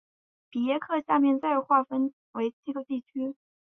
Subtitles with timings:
[0.49, 3.35] 比耶克下面再划分为七个地区。